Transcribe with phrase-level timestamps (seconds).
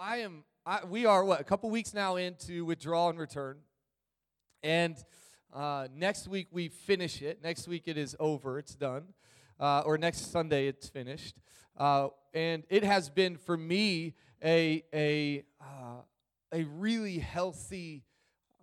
[0.00, 0.44] I am.
[0.64, 3.58] I, we are what a couple weeks now into withdrawal and return,
[4.62, 4.96] and
[5.52, 7.42] uh, next week we finish it.
[7.42, 8.60] Next week it is over.
[8.60, 9.06] It's done,
[9.58, 11.34] uh, or next Sunday it's finished.
[11.76, 14.14] Uh, and it has been for me
[14.44, 16.02] a a uh,
[16.52, 18.04] a really healthy.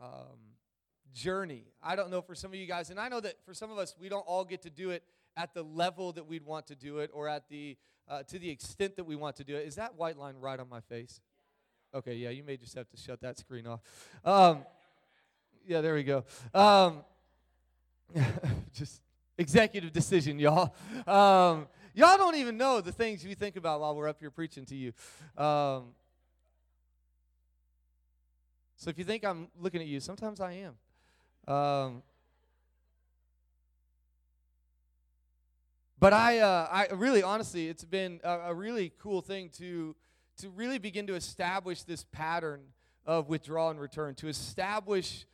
[0.02, 0.40] Um,
[1.14, 1.64] journey.
[1.82, 3.78] I don't know for some of you guys, and I know that for some of
[3.78, 5.02] us, we don't all get to do it
[5.38, 7.78] at the level that we'd want to do it or at the
[8.08, 9.68] uh, to the extent that we want to do it.
[9.68, 11.20] Is that white line right on my face?
[11.94, 13.80] Okay, yeah, you may just have to shut that screen off.
[14.24, 14.66] Um,
[15.66, 16.26] yeah, there we go.
[16.54, 17.04] Um,
[18.74, 19.02] just
[19.38, 20.76] executive decision, y'all.
[21.08, 24.66] Um, y'all don't even know the things we think about while we're up here preaching
[24.66, 24.94] to you.
[25.38, 25.86] Um,
[28.76, 30.68] so if you think I'm looking at you, sometimes I
[31.48, 32.04] am.
[35.98, 39.96] But I, uh, I really, honestly, it's been a, a, really cool thing to,
[40.38, 42.62] to really begin to establish this pattern
[43.06, 45.26] of withdrawal and return, to establish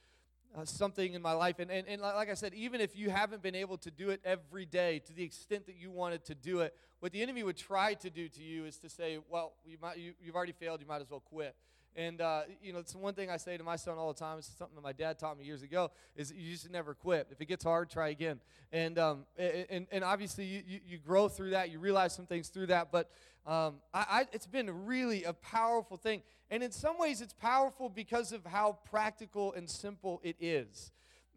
[0.56, 1.58] uh, something in my life.
[1.58, 4.22] And, and, and like I said, even if you haven't been able to do it
[4.24, 7.58] every day to the extent that you wanted to do it, what the enemy would
[7.58, 10.80] try to do to you is to say, well, you might, you, you've already failed,
[10.80, 11.56] you might as well quit.
[11.96, 14.38] And, uh, you know, it's one thing I say to my son all the time.
[14.38, 17.28] It's something that my dad taught me years ago, is you just never quit.
[17.32, 18.40] If it gets hard, try again.
[18.72, 21.70] And, um, and, and obviously, you, you, grow through that.
[21.70, 22.92] You realize some things through that.
[22.92, 23.10] But
[23.46, 26.22] um, I, I, it's been really a powerful thing.
[26.50, 30.92] And in some ways, it's powerful because of how practical and simple it is.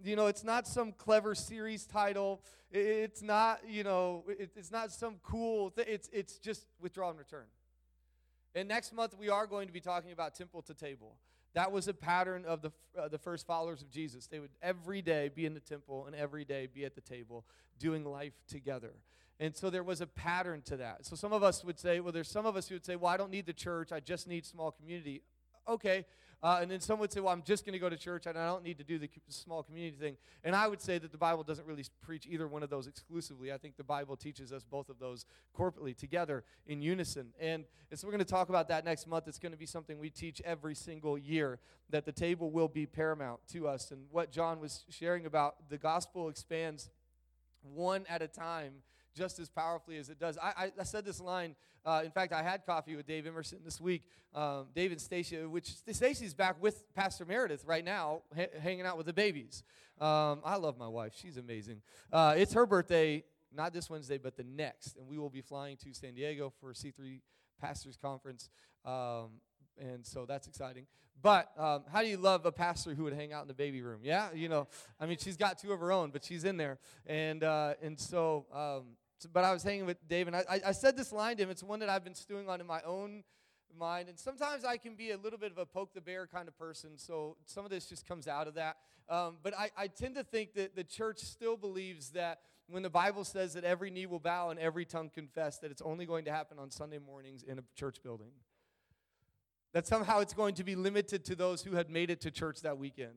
[0.04, 2.42] You know, it's not some clever series title.
[2.70, 5.86] It's not, you know, it's not some cool thing.
[5.88, 7.46] It's, it's just withdraw and return.
[8.54, 11.16] And next month, we are going to be talking about temple to table.
[11.54, 14.26] That was a pattern of the, uh, the first followers of Jesus.
[14.26, 17.44] They would every day be in the temple and every day be at the table
[17.78, 18.92] doing life together.
[19.40, 21.06] And so there was a pattern to that.
[21.06, 23.12] So some of us would say, well, there's some of us who would say, well,
[23.12, 25.22] I don't need the church, I just need small community.
[25.68, 26.04] Okay,
[26.42, 28.38] uh, and then some would say, well, I'm just going to go to church and
[28.38, 30.16] I don't need to do the small community thing.
[30.42, 33.52] And I would say that the Bible doesn't really preach either one of those exclusively.
[33.52, 35.26] I think the Bible teaches us both of those
[35.58, 37.28] corporately, together, in unison.
[37.40, 39.28] And, and so we're going to talk about that next month.
[39.28, 41.58] It's going to be something we teach every single year,
[41.90, 43.90] that the table will be paramount to us.
[43.90, 46.90] And what John was sharing about, the gospel expands
[47.62, 48.74] one at a time
[49.14, 50.38] just as powerfully as it does.
[50.38, 51.54] I, I, I said this line.
[51.84, 54.02] Uh, in fact, I had coffee with Dave Emerson this week.
[54.34, 58.96] Um, Dave and Stacy, which Stacy's back with Pastor Meredith right now, ha- hanging out
[58.96, 59.62] with the babies.
[60.00, 61.82] Um, I love my wife; she's amazing.
[62.12, 63.22] Uh, it's her birthday,
[63.54, 66.72] not this Wednesday, but the next, and we will be flying to San Diego for
[66.72, 67.20] C3
[67.60, 68.48] Pastors Conference.
[68.84, 69.40] Um,
[69.78, 70.86] and so that's exciting.
[71.22, 73.80] But um, how do you love a pastor who would hang out in the baby
[73.80, 74.00] room?
[74.02, 74.68] Yeah, you know,
[75.00, 77.98] I mean, she's got two of her own, but she's in there, and uh, and
[77.98, 78.96] so um,
[79.32, 81.50] but I was hanging with Dave, and I, I, said this line to him.
[81.50, 83.24] It's one that I've been stewing on in my own
[83.76, 84.08] mind.
[84.08, 86.58] And sometimes I can be a little bit of a poke the bear kind of
[86.58, 88.76] person, so some of this just comes out of that.
[89.08, 92.90] Um, but I, I tend to think that the church still believes that when the
[92.90, 96.24] Bible says that every knee will bow and every tongue confess, that it's only going
[96.24, 98.30] to happen on Sunday mornings in a church building.
[99.74, 102.62] That somehow it's going to be limited to those who had made it to church
[102.62, 103.16] that weekend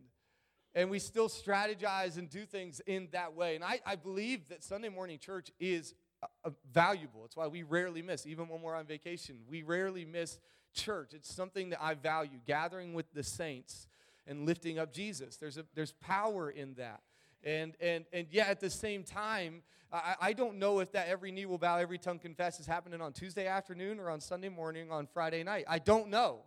[0.77, 3.55] and we still strategize and do things in that way.
[3.55, 7.25] And I, I believe that Sunday morning church is uh, uh, valuable.
[7.25, 9.39] It's why we rarely miss, even when we're on vacation.
[9.49, 10.37] We rarely miss
[10.75, 11.15] church.
[11.15, 13.87] It's something that I value, gathering with the saints
[14.27, 15.37] and lifting up Jesus.
[15.37, 17.01] There's, a, there's power in that.
[17.43, 21.31] And, and, and yet at the same time, I, I don't know if that every
[21.31, 24.91] knee will bow, every tongue confess is happening on Tuesday afternoon or on Sunday morning,
[24.91, 25.65] on Friday night.
[25.67, 26.41] I don't know.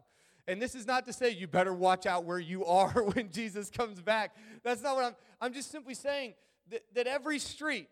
[0.51, 3.71] And this is not to say you better watch out where you are when Jesus
[3.71, 4.35] comes back.
[4.65, 6.35] That's not what I'm I'm just simply saying
[6.71, 7.89] that, that every street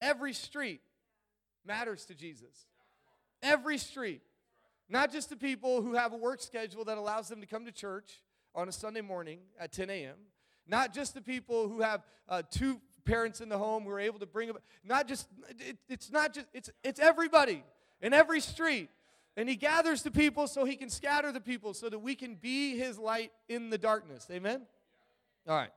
[0.00, 0.80] every street
[1.64, 2.66] matters to Jesus.
[3.44, 4.22] Every street.
[4.88, 7.72] Not just the people who have a work schedule that allows them to come to
[7.72, 8.20] church
[8.52, 10.16] on a Sunday morning at 10 a.m.
[10.66, 14.18] Not just the people who have uh, two parents in the home who are able
[14.18, 14.58] to bring them.
[14.84, 15.28] Not just,
[15.60, 17.62] it, it's not just, it's, it's everybody
[18.00, 18.90] in every street.
[19.36, 22.34] And he gathers the people so he can scatter the people so that we can
[22.34, 24.26] be his light in the darkness.
[24.30, 24.62] Amen?
[25.48, 25.70] All right.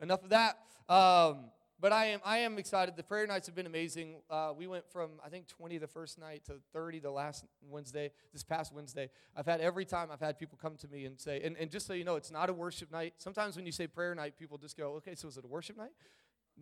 [0.00, 0.58] Enough of that.
[0.88, 1.50] Um,
[1.80, 2.94] but I am, I am excited.
[2.96, 4.16] The prayer nights have been amazing.
[4.28, 8.12] Uh, we went from, I think, 20 the first night to 30 the last Wednesday,
[8.32, 9.08] this past Wednesday.
[9.34, 11.86] I've had every time I've had people come to me and say, and, and just
[11.86, 13.14] so you know, it's not a worship night.
[13.16, 15.78] Sometimes when you say prayer night, people just go, okay, so is it a worship
[15.78, 15.92] night?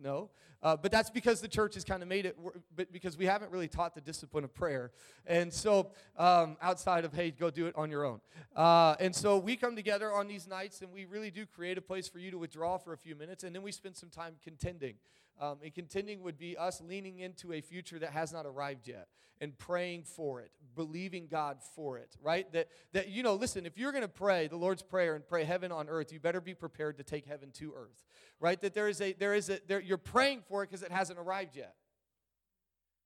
[0.01, 0.29] No.
[0.61, 2.37] Uh, but that's because the church has kind of made it,
[2.75, 4.91] but because we haven't really taught the discipline of prayer.
[5.25, 8.19] And so, um, outside of, hey, go do it on your own.
[8.55, 11.81] Uh, and so, we come together on these nights and we really do create a
[11.81, 13.45] place for you to withdraw for a few minutes.
[13.45, 14.95] And then we spend some time contending.
[15.39, 19.07] Um, and contending would be us leaning into a future that has not arrived yet
[19.39, 22.51] and praying for it, believing God for it, right?
[22.51, 25.45] That, that you know, listen, if you're going to pray the Lord's Prayer and pray
[25.45, 28.05] heaven on earth, you better be prepared to take heaven to earth,
[28.41, 28.59] right?
[28.59, 31.17] That there is a, there is a, there, you're praying for it because it hasn't
[31.17, 31.75] arrived yet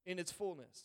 [0.08, 0.84] in its fullness.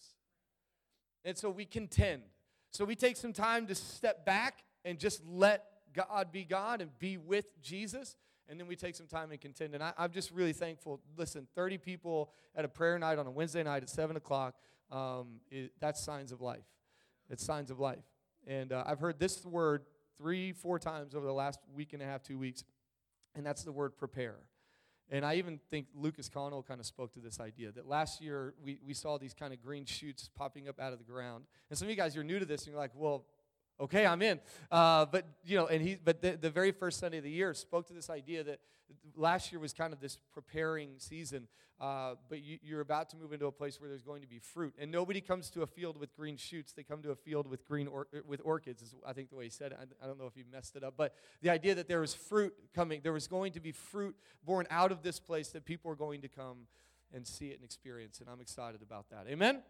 [1.24, 2.22] And so we contend.
[2.70, 6.96] So we take some time to step back and just let God be God and
[6.98, 8.16] be with Jesus.
[8.48, 9.74] And then we take some time and contend.
[9.74, 11.00] And I, am just really thankful.
[11.16, 14.54] Listen, 30 people at a prayer night on a Wednesday night at 7 o'clock,
[14.90, 16.64] um, it, that's signs of life.
[17.28, 18.04] It's signs of life.
[18.46, 19.82] And uh, I've heard this word
[20.16, 22.64] three, four times over the last week and a half, two weeks,
[23.34, 24.36] and that's the word prepare.
[25.10, 28.54] And I even think Lucas Connell kind of spoke to this idea that last year
[28.62, 31.44] we, we saw these kind of green shoots popping up out of the ground.
[31.70, 33.24] And some of you guys, you're new to this and you're like, well,
[33.80, 34.40] okay, I'm in.
[34.70, 37.54] Uh, but, you know, and he, but the, the very first Sunday of the year
[37.54, 38.60] spoke to this idea that
[39.16, 41.48] last year was kind of this preparing season,
[41.80, 44.38] uh, but you, you're about to move into a place where there's going to be
[44.38, 44.74] fruit.
[44.78, 46.72] And nobody comes to a field with green shoots.
[46.72, 49.44] They come to a field with green or, with orchids, is I think the way
[49.44, 49.78] he said it.
[49.80, 50.94] I, I don't know if he messed it up.
[50.96, 54.66] But the idea that there was fruit coming, there was going to be fruit born
[54.70, 56.66] out of this place that people are going to come
[57.14, 58.20] and see it and experience.
[58.20, 59.26] And I'm excited about that.
[59.28, 59.62] Amen?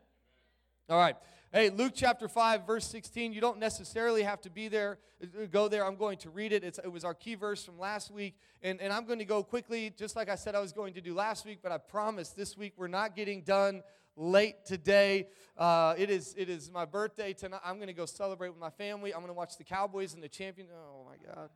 [0.91, 1.17] All right.
[1.53, 3.35] Hey, Luke chapter 5, verse 16.
[3.35, 5.85] You don't necessarily have to be there, uh, go there.
[5.85, 6.65] I'm going to read it.
[6.65, 8.37] It's, it was our key verse from last week.
[8.63, 11.03] And, and I'm going to go quickly, just like I said I was going to
[11.03, 13.83] do last week, but I promise this week we're not getting done
[14.17, 15.27] late today.
[15.59, 17.61] Uh, it, is, it is my birthday tonight.
[17.63, 19.13] I'm going to go celebrate with my family.
[19.13, 20.69] I'm going to watch the Cowboys and the champion.
[20.73, 21.51] Oh, my God.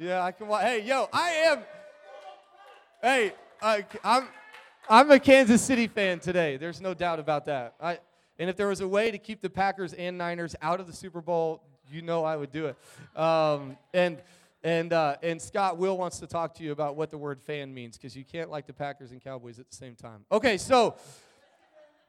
[0.00, 0.64] Yeah, I can watch.
[0.64, 1.58] Hey, yo, I am.
[3.00, 3.32] Hey,
[4.02, 4.26] I'm.
[4.88, 6.56] I'm a Kansas City fan today.
[6.56, 7.74] There's no doubt about that.
[7.80, 7.98] I,
[8.38, 10.92] and if there was a way to keep the Packers and Niners out of the
[10.92, 13.18] Super Bowl, you know I would do it.
[13.18, 14.18] Um, and
[14.62, 17.72] and uh, and Scott Will wants to talk to you about what the word fan
[17.72, 20.24] means because you can't like the Packers and Cowboys at the same time.
[20.30, 20.96] Okay, so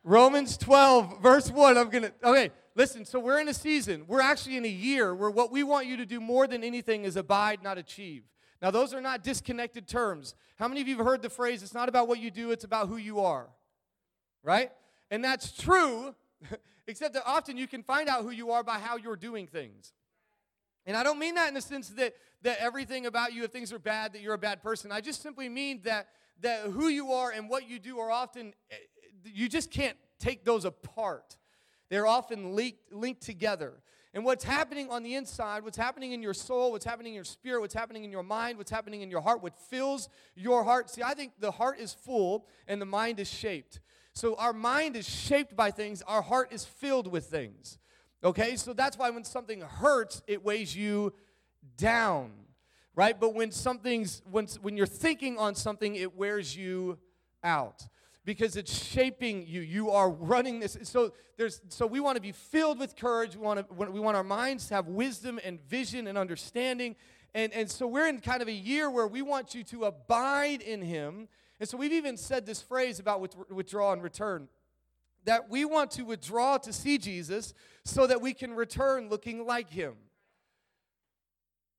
[0.04, 1.78] Romans 12 verse 1.
[1.78, 2.52] I'm gonna okay.
[2.74, 4.06] Listen, so we're in a season.
[4.08, 7.04] We're actually in a year where what we want you to do more than anything
[7.04, 8.24] is abide, not achieve.
[8.62, 10.36] Now, those are not disconnected terms.
[10.58, 12.64] How many of you have heard the phrase, it's not about what you do, it's
[12.64, 13.48] about who you are?
[14.44, 14.72] Right?
[15.10, 16.14] And that's true,
[16.88, 19.94] except that often you can find out who you are by how you're doing things.
[20.86, 22.14] And I don't mean that in the sense that,
[22.44, 24.92] that everything about you, if things are bad, that you're a bad person.
[24.92, 26.08] I just simply mean that,
[26.42, 28.76] that who you are and what you do are often, eh,
[29.26, 31.38] you just can't take those apart.
[31.90, 33.82] They're often linked, linked together.
[34.14, 37.24] And what's happening on the inside, what's happening in your soul, what's happening in your
[37.24, 40.90] spirit, what's happening in your mind, what's happening in your heart, what fills your heart.
[40.90, 43.80] See, I think the heart is full and the mind is shaped.
[44.14, 47.78] So our mind is shaped by things, our heart is filled with things.
[48.22, 48.58] Okay?
[48.58, 51.14] So that's why when something hurts, it weighs you
[51.78, 52.32] down.
[52.94, 53.18] Right?
[53.18, 56.98] But when something's when when you're thinking on something, it wears you
[57.42, 57.88] out
[58.26, 59.62] because it's shaping you.
[59.62, 60.78] You are running this.
[60.84, 63.36] So there's so we want to be filled with courage.
[63.36, 66.96] We want to we want our minds to have wisdom and vision and understanding.
[67.34, 70.62] And, and so we're in kind of a year where we want you to abide
[70.62, 71.30] in him.
[71.60, 74.50] And so we've even said this phrase about withdraw and return.
[75.26, 77.54] That we want to withdraw to see Jesus
[77.86, 79.94] so that we can return looking like him.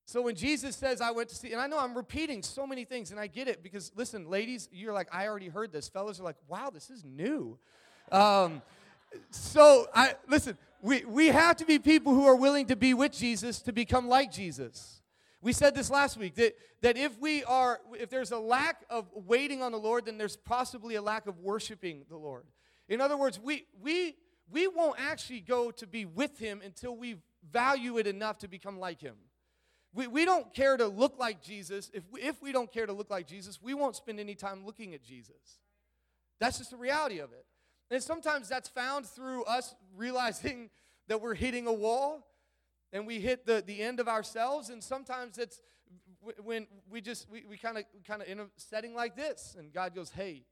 [0.05, 2.85] So when Jesus says, I went to see, and I know I'm repeating so many
[2.85, 5.89] things, and I get it because, listen, ladies, you're like, I already heard this.
[5.89, 7.59] Fellas are like, wow, this is new.
[8.11, 8.63] Um,
[9.31, 13.13] so I listen, we, we have to be people who are willing to be with
[13.13, 15.03] Jesus to become like Jesus.
[15.41, 19.07] We said this last week that, that if we are, if there's a lack of
[19.15, 22.45] waiting on the Lord, then there's possibly a lack of worshiping the Lord.
[22.89, 24.17] In other words, we we
[24.51, 27.17] we won't actually go to be with him until we
[27.51, 29.17] value it enough to become like him.
[29.95, 31.91] We, we don't care to look like Jesus.
[31.93, 34.65] If we, if we don't care to look like Jesus, we won't spend any time
[34.65, 35.61] looking at Jesus.
[36.41, 37.45] That's just the reality of it.
[37.91, 40.71] And sometimes that's found through us realizing
[41.09, 42.27] that we're hitting a wall
[42.93, 44.71] and we hit the, the end of ourselves.
[44.71, 45.61] And sometimes it's
[46.43, 49.57] when we just, we, we kind of kind of in a setting like this.
[49.59, 50.45] And God goes, hey,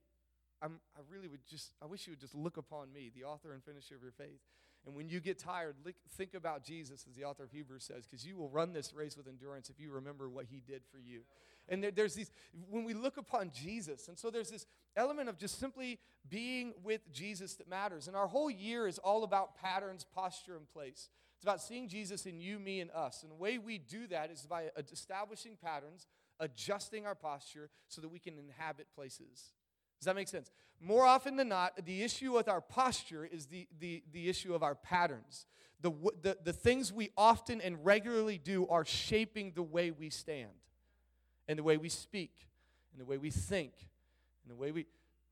[0.61, 3.53] I'm, I really would just, I wish you would just look upon me, the author
[3.53, 4.41] and finisher of your faith.
[4.87, 5.77] And when you get tired,
[6.17, 9.17] think about Jesus, as the author of Hebrews says, because you will run this race
[9.17, 11.21] with endurance if you remember what he did for you.
[11.69, 12.31] And there, there's these,
[12.69, 17.13] when we look upon Jesus, and so there's this element of just simply being with
[17.13, 18.09] Jesus that matters.
[18.09, 21.11] And our whole year is all about patterns, posture, and place.
[21.37, 23.23] It's about seeing Jesus in you, me, and us.
[23.23, 26.07] And the way we do that is by establishing patterns,
[26.39, 29.53] adjusting our posture so that we can inhabit places.
[30.00, 30.50] Does that make sense?
[30.80, 34.62] More often than not, the issue with our posture is the, the, the issue of
[34.62, 35.45] our patterns.
[35.83, 35.92] The,
[36.23, 40.49] the, the things we often and regularly do are shaping the way we stand
[41.49, 42.33] and the way we speak
[42.92, 43.73] and the way we think,
[44.42, 44.87] and the way we,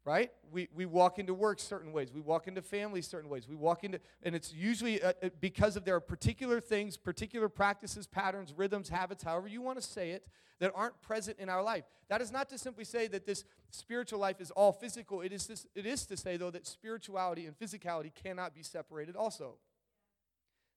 [0.04, 0.30] right?
[0.50, 2.12] We, we walk into work certain ways.
[2.14, 3.46] We walk into family certain ways.
[3.48, 7.48] We walk into, and it's usually uh, uh because of there are particular things, particular
[7.48, 10.26] practices, patterns, rhythms, habits, however you want to say it,
[10.60, 11.84] that aren't present in our life.
[12.08, 15.20] That is not to simply say that this spiritual life is all physical.
[15.20, 19.14] It is, this, it is to say, though, that spirituality and physicality cannot be separated
[19.14, 19.56] also.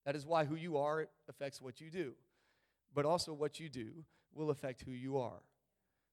[0.05, 2.13] That is why who you are affects what you do.
[2.93, 3.89] But also, what you do
[4.33, 5.41] will affect who you are.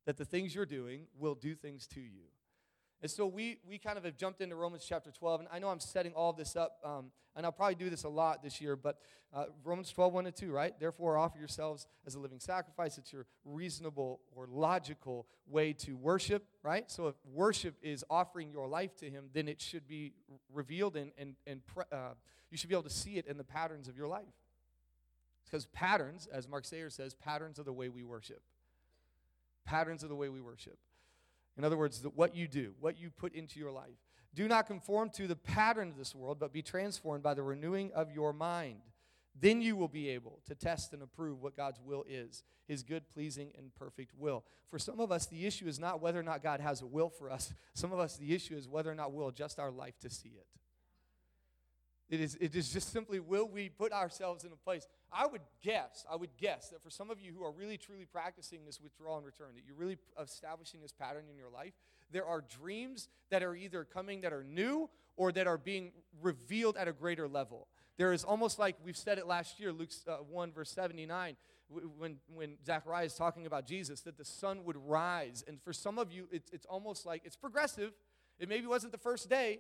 [0.07, 2.29] That the things you're doing will do things to you.
[3.01, 5.41] And so we, we kind of have jumped into Romans chapter 12.
[5.41, 8.03] And I know I'm setting all of this up, um, and I'll probably do this
[8.03, 8.99] a lot this year, but
[9.33, 10.75] uh, Romans 12, 1 and 2, right?
[10.81, 12.99] Therefore, offer yourselves as a living sacrifice.
[12.99, 16.91] It's your reasonable or logical way to worship, right?
[16.91, 20.13] So if worship is offering your life to Him, then it should be
[20.53, 22.15] revealed and, and, and pre- uh,
[22.51, 24.25] you should be able to see it in the patterns of your life.
[25.45, 28.43] Because patterns, as Mark Sayer says, patterns are the way we worship.
[29.65, 30.79] Patterns are the way we worship.
[31.59, 33.99] In other words, the, what you do, what you put into your life.
[34.35, 37.91] Do not conform to the pattern of this world, but be transformed by the renewing
[37.95, 38.79] of your mind.
[39.41, 43.09] Then you will be able to test and approve what God's will is, his good,
[43.09, 44.45] pleasing, and perfect will.
[44.71, 47.09] For some of us, the issue is not whether or not God has a will
[47.09, 47.53] for us.
[47.75, 50.31] Some of us, the issue is whether or not we'll adjust our life to see
[50.31, 50.47] it.
[52.09, 54.87] It is, it is just simply will we put ourselves in a place?
[55.13, 58.07] I would guess, I would guess that for some of you who are really truly
[58.07, 61.75] practicing this withdrawal and return, that you're really establishing this pattern in your life,
[62.11, 66.77] there are dreams that are either coming that are new or that are being revealed
[66.77, 67.69] at a greater level.
[67.99, 71.37] There is almost like we've said it last year, Luke uh, 1, verse 79,
[71.99, 75.45] when, when Zechariah is talking about Jesus, that the sun would rise.
[75.47, 77.93] And for some of you, it's, it's almost like it's progressive.
[78.39, 79.59] It maybe wasn't the first day,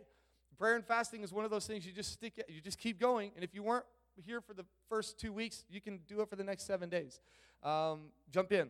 [0.58, 3.30] Prayer and fasting is one of those things you just stick you just keep going.
[3.36, 3.84] And if you weren't
[4.16, 7.20] here for the first two weeks, you can do it for the next seven days.
[7.62, 8.68] Um, jump in,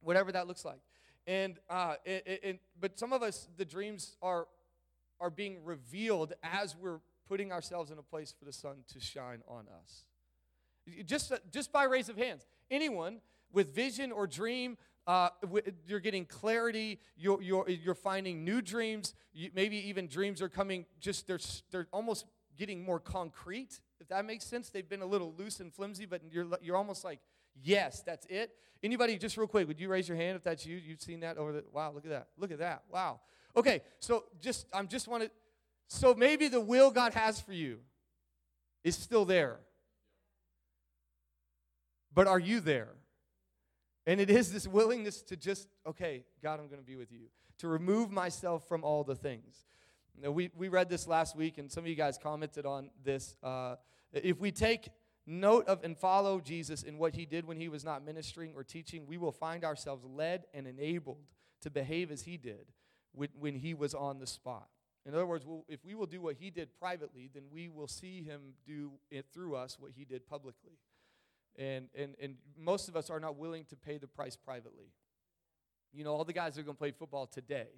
[0.00, 0.80] whatever that looks like.
[1.26, 4.46] And, uh, it, it, but some of us, the dreams are,
[5.20, 9.42] are being revealed as we're putting ourselves in a place for the sun to shine
[9.46, 10.04] on us.
[11.04, 12.46] Just, just by raise of hands.
[12.70, 13.20] Anyone
[13.52, 14.76] with vision or dream
[15.10, 15.28] uh,
[15.88, 17.00] you're getting clarity.
[17.16, 19.14] You're, you're, you're finding new dreams.
[19.32, 21.40] You, maybe even dreams are coming just, they're,
[21.72, 22.26] they're almost
[22.56, 24.68] getting more concrete, if that makes sense.
[24.68, 27.18] They've been a little loose and flimsy, but you're, you're almost like,
[27.60, 28.52] yes, that's it.
[28.84, 30.76] Anybody, just real quick, would you raise your hand if that's you?
[30.76, 32.28] You've seen that over the, wow, look at that.
[32.38, 32.84] Look at that.
[32.88, 33.18] Wow.
[33.56, 35.30] Okay, so just, I'm just want to,
[35.88, 37.80] so maybe the will God has for you
[38.84, 39.58] is still there.
[42.14, 42.90] But are you there?
[44.10, 47.28] And it is this willingness to just, okay, God, I'm going to be with you,
[47.58, 49.66] to remove myself from all the things.
[50.20, 53.36] We, we read this last week, and some of you guys commented on this.
[53.40, 53.76] Uh,
[54.12, 54.88] if we take
[55.28, 58.64] note of and follow Jesus in what he did when he was not ministering or
[58.64, 61.22] teaching, we will find ourselves led and enabled
[61.60, 62.66] to behave as he did
[63.12, 64.66] when, when he was on the spot.
[65.06, 67.86] In other words, we'll, if we will do what he did privately, then we will
[67.86, 70.72] see him do it through us what he did publicly.
[71.58, 74.92] And, and, and most of us are not willing to pay the price privately.
[75.92, 77.68] You know, all the guys that are going to play football today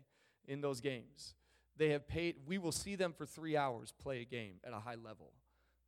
[0.46, 1.34] in those games,
[1.76, 4.78] they have paid, we will see them for three hours play a game at a
[4.78, 5.32] high level,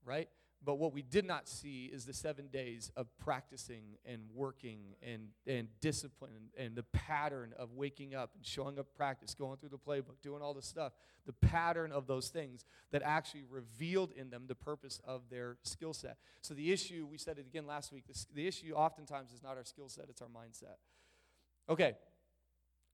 [0.04, 0.28] right?
[0.64, 5.28] But what we did not see is the seven days of practicing and working and,
[5.46, 9.70] and discipline and, and the pattern of waking up and showing up practice, going through
[9.70, 10.92] the playbook, doing all the stuff.
[11.26, 15.92] The pattern of those things that actually revealed in them the purpose of their skill
[15.92, 16.16] set.
[16.40, 19.56] So the issue, we said it again last week, the, the issue oftentimes is not
[19.56, 20.76] our skill set, it's our mindset.
[21.68, 21.94] Okay,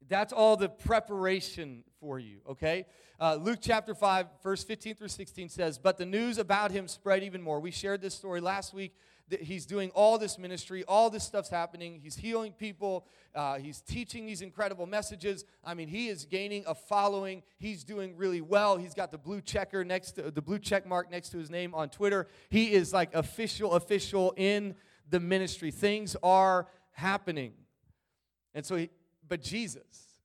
[0.08, 2.86] that's all the preparation for you, okay?
[3.20, 7.22] Uh, Luke chapter 5, verse 15 through 16 says, But the news about him spread
[7.22, 7.60] even more.
[7.60, 8.94] We shared this story last week.
[9.28, 12.00] That he's doing all this ministry, all this stuff's happening.
[12.02, 15.44] He's healing people, uh, he's teaching these incredible messages.
[15.62, 17.44] I mean, he is gaining a following.
[17.56, 18.76] He's doing really well.
[18.76, 21.76] He's got the blue checker next to the blue check mark next to his name
[21.76, 22.26] on Twitter.
[22.48, 24.74] He is like official, official in
[25.08, 25.70] the ministry.
[25.70, 27.52] Things are happening.
[28.52, 28.90] And so he,
[29.30, 30.18] but Jesus.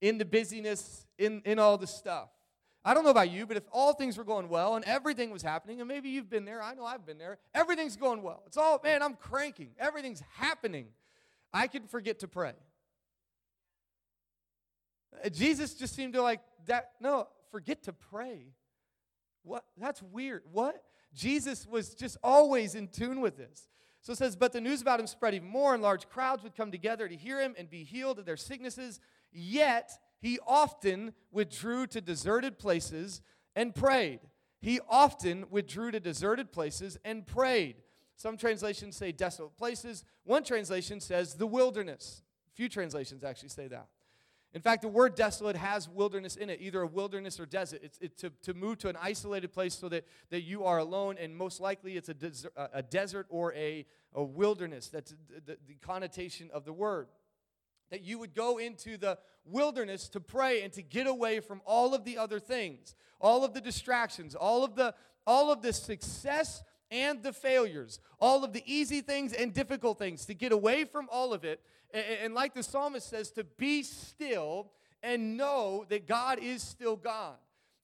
[0.00, 2.30] In the busyness, in, in all the stuff.
[2.82, 5.42] I don't know about you, but if all things were going well and everything was
[5.42, 8.42] happening, and maybe you've been there, I know I've been there, everything's going well.
[8.46, 9.72] It's all, man, I'm cranking.
[9.78, 10.86] Everything's happening.
[11.52, 12.54] I can forget to pray.
[15.22, 16.92] Uh, Jesus just seemed to like that.
[17.00, 18.46] No, forget to pray.
[19.42, 19.64] What?
[19.76, 20.44] That's weird.
[20.50, 20.82] What?
[21.12, 23.68] Jesus was just always in tune with this.
[24.02, 26.56] So it says, But the news about him spread even more, and large crowds would
[26.56, 29.00] come together to hear him and be healed of their sicknesses.
[29.32, 33.22] Yet he often withdrew to deserted places
[33.54, 34.20] and prayed.
[34.60, 37.76] He often withdrew to deserted places and prayed.
[38.16, 40.04] Some translations say desolate places.
[40.24, 42.22] One translation says the wilderness.
[42.52, 43.86] A few translations actually say that.
[44.52, 47.80] In fact, the word desolate has wilderness in it, either a wilderness or desert.
[47.84, 51.16] It's, it's to, to move to an isolated place so that, that you are alone,
[51.20, 54.88] and most likely it's a, desert, a desert or a, a wilderness.
[54.88, 55.14] That's
[55.46, 57.06] the, the connotation of the word.
[57.90, 61.94] That you would go into the wilderness to pray and to get away from all
[61.94, 64.94] of the other things, all of the distractions, all of the,
[65.26, 70.24] all of the success and the failures, all of the easy things and difficult things,
[70.26, 71.60] to get away from all of it.
[71.92, 74.70] And, like the psalmist says, to be still
[75.02, 77.36] and know that God is still God.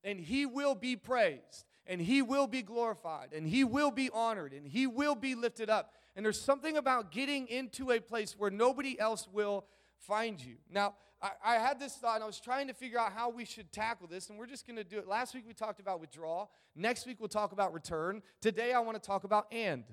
[0.05, 4.53] And He will be praised, and He will be glorified, and He will be honored,
[4.53, 5.93] and He will be lifted up.
[6.15, 9.65] And there's something about getting into a place where nobody else will
[9.99, 10.57] find you.
[10.71, 13.45] Now, I, I had this thought, and I was trying to figure out how we
[13.45, 15.09] should tackle this, and we're just going to do it.
[15.09, 16.51] Last week we talked about withdrawal.
[16.75, 18.23] Next week we'll talk about return.
[18.41, 19.85] Today I want to talk about and.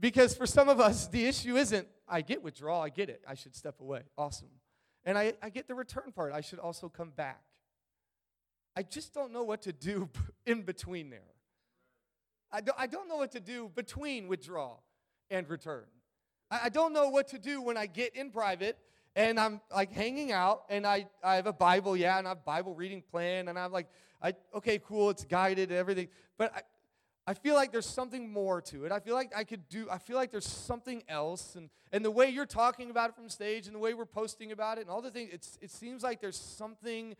[0.00, 3.34] Because for some of us, the issue isn't, I get withdrawal, I get it, I
[3.34, 4.02] should step away.
[4.16, 4.48] Awesome.
[5.04, 7.42] And I, I get the return part, I should also come back.
[8.74, 10.08] I just don't know what to do
[10.46, 11.20] in between there.
[12.50, 14.82] I don't, I don't know what to do between withdrawal
[15.30, 15.84] and return.
[16.50, 18.78] I, I don't know what to do when I get in private
[19.14, 22.44] and I'm like hanging out and I, I have a Bible, yeah, and I have
[22.44, 23.88] Bible reading plan and I'm like,
[24.22, 26.08] I, okay, cool, it's guided and everything.
[26.38, 26.62] But I,
[27.30, 28.90] I feel like there's something more to it.
[28.90, 31.54] I feel like I could do, I feel like there's something else.
[31.54, 34.50] And, and the way you're talking about it from stage and the way we're posting
[34.50, 37.14] about it and all the things, it's, it seems like there's something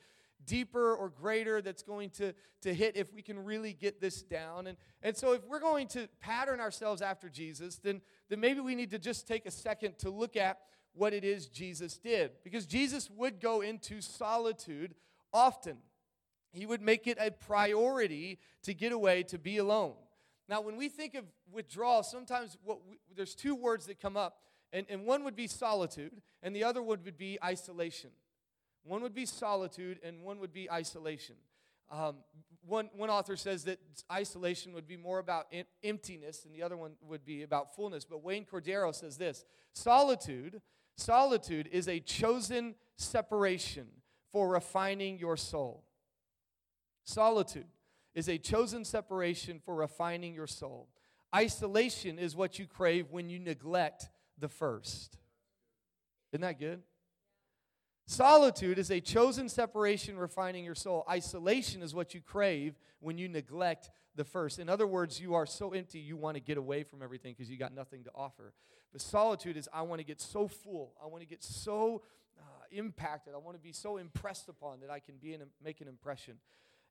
[0.44, 4.66] deeper or greater that's going to, to hit if we can really get this down.
[4.66, 8.00] And, and so, if we're going to pattern ourselves after Jesus, then,
[8.30, 10.58] then maybe we need to just take a second to look at
[10.92, 12.32] what it is Jesus did.
[12.42, 14.96] Because Jesus would go into solitude
[15.32, 15.76] often,
[16.52, 19.94] he would make it a priority to get away, to be alone.
[20.48, 22.74] Now, when we think of withdrawal, sometimes we,
[23.14, 24.38] there's two words that come up,
[24.72, 28.10] and, and one would be solitude, and the other would be isolation.
[28.82, 31.36] One would be solitude, and one would be isolation.
[31.90, 32.16] Um,
[32.66, 33.78] one, one author says that
[34.10, 38.04] isolation would be more about em- emptiness, and the other one would be about fullness.
[38.04, 40.60] But Wayne Cordeiro says this solitude,
[40.96, 43.86] solitude is a chosen separation
[44.32, 45.84] for refining your soul.
[47.10, 47.66] Solitude
[48.14, 50.88] is a chosen separation for refining your soul.
[51.34, 55.18] Isolation is what you crave when you neglect the first.
[56.32, 56.82] Isn't that good?
[58.06, 61.04] Solitude is a chosen separation refining your soul.
[61.10, 64.60] Isolation is what you crave when you neglect the first.
[64.60, 67.50] In other words, you are so empty you want to get away from everything because
[67.50, 68.52] you got nothing to offer.
[68.92, 72.02] But solitude is I want to get so full, I want to get so
[72.38, 75.46] uh, impacted, I want to be so impressed upon that I can be in a,
[75.60, 76.34] make an impression.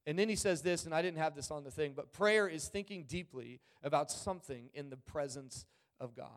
[0.07, 2.47] And then he says this, and I didn't have this on the thing, but prayer
[2.47, 5.65] is thinking deeply about something in the presence
[5.99, 6.27] of God.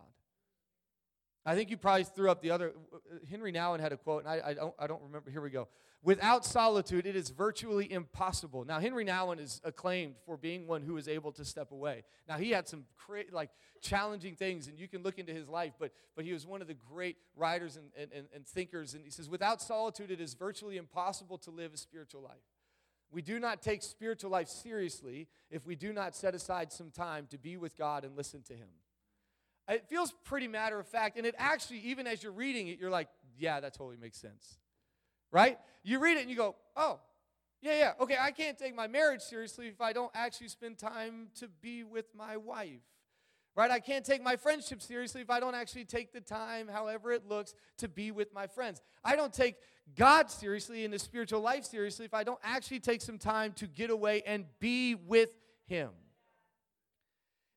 [1.45, 2.73] I think you probably threw up the other.
[2.93, 5.31] Uh, Henri Nouwen had a quote, and I, I, don't, I don't remember.
[5.31, 5.69] Here we go.
[6.05, 8.65] Without solitude, it is virtually impossible.
[8.65, 12.05] Now, Henri Nouwen is acclaimed for being one who is able to step away.
[12.29, 15.75] Now, he had some cra- like challenging things, and you can look into his life,
[15.79, 18.95] but, but he was one of the great writers and, and, and thinkers.
[18.95, 22.43] And he says, without solitude, it is virtually impossible to live a spiritual life.
[23.13, 27.27] We do not take spiritual life seriously if we do not set aside some time
[27.31, 28.69] to be with God and listen to Him.
[29.69, 32.91] It feels pretty matter of fact, and it actually, even as you're reading it, you're
[32.91, 34.59] like, yeah, that totally makes sense.
[35.31, 35.59] Right?
[35.83, 37.01] You read it and you go, oh,
[37.61, 41.29] yeah, yeah, okay, I can't take my marriage seriously if I don't actually spend time
[41.39, 42.81] to be with my wife.
[43.55, 43.71] Right?
[43.71, 47.29] I can't take my friendship seriously if I don't actually take the time, however it
[47.29, 48.81] looks, to be with my friends.
[49.05, 49.57] I don't take
[49.95, 53.67] God seriously and the spiritual life seriously if I don't actually take some time to
[53.67, 55.31] get away and be with
[55.67, 55.91] Him.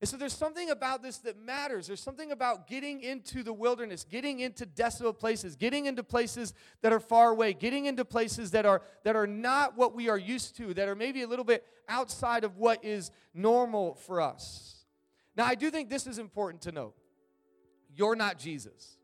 [0.01, 1.87] And so there's something about this that matters.
[1.87, 6.91] There's something about getting into the wilderness, getting into desolate places, getting into places that
[6.91, 10.57] are far away, getting into places that are that are not what we are used
[10.57, 14.74] to, that are maybe a little bit outside of what is normal for us.
[15.35, 16.95] Now, I do think this is important to note.
[17.93, 18.97] You're not Jesus.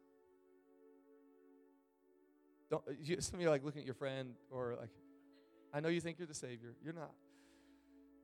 [2.70, 4.90] Don't, uh, you, some of you are like looking at your friend or like,
[5.74, 6.74] I know you think you're the Savior.
[6.84, 7.12] You're not.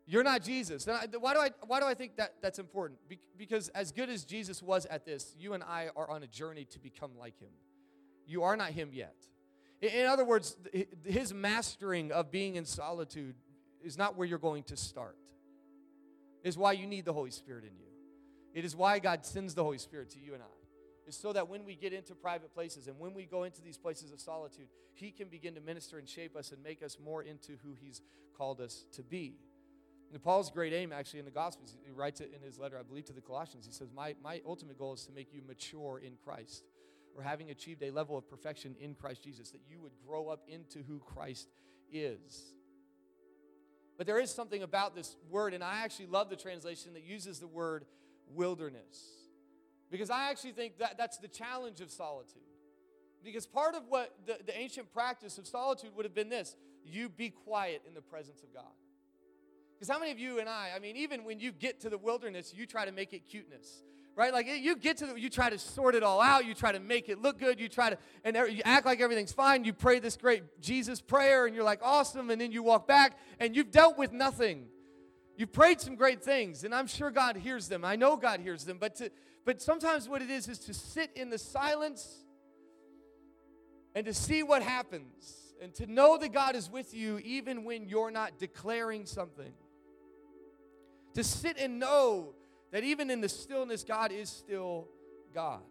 [0.09, 0.87] You're not Jesus.
[0.87, 2.99] Why do I, why do I think that that's important?
[3.37, 6.63] because as good as Jesus was at this, you and I are on a journey
[6.71, 7.51] to become like him.
[8.25, 9.15] You are not him yet.
[9.81, 10.55] In other words,
[11.03, 13.35] his mastering of being in solitude
[13.83, 15.17] is not where you're going to start.
[16.41, 17.87] Is why you need the Holy Spirit in you.
[18.57, 20.47] It is why God sends the Holy Spirit to you and I.
[21.07, 23.77] Is so that when we get into private places and when we go into these
[23.77, 24.65] places of solitude,
[24.95, 28.01] He can begin to minister and shape us and make us more into who He's
[28.35, 29.35] called us to be.
[30.11, 32.81] And Paul's great aim, actually, in the Gospels, he writes it in his letter, I
[32.81, 33.67] believe, to the Colossians.
[33.67, 36.63] He says, My, my ultimate goal is to make you mature in Christ,
[37.15, 40.41] or having achieved a level of perfection in Christ Jesus, that you would grow up
[40.47, 41.47] into who Christ
[41.91, 42.53] is.
[43.99, 47.39] But there is something about this word, and I actually love the translation that uses
[47.39, 47.85] the word
[48.33, 49.17] wilderness.
[49.89, 52.41] Because I actually think that that's the challenge of solitude.
[53.23, 56.55] Because part of what the, the ancient practice of solitude would have been this
[56.89, 58.63] you be quiet in the presence of God.
[59.73, 61.97] Because how many of you and I, I mean, even when you get to the
[61.97, 63.83] wilderness, you try to make it cuteness
[64.17, 64.33] right?
[64.33, 66.79] Like you get to the, you try to sort it all out, you try to
[66.79, 69.63] make it look good, you try to, and you act like everything's fine.
[69.63, 73.17] You pray this great Jesus prayer, and you're like awesome, and then you walk back,
[73.39, 74.65] and you've dealt with nothing.
[75.37, 77.85] You've prayed some great things, and I'm sure God hears them.
[77.85, 79.11] I know God hears them, but to,
[79.45, 82.25] but sometimes what it is is to sit in the silence
[83.93, 87.87] and to see what happens, and to know that God is with you even when
[87.87, 89.53] you're not declaring something.
[91.13, 92.33] To sit and know
[92.71, 94.87] that even in the stillness, God is still
[95.33, 95.61] God.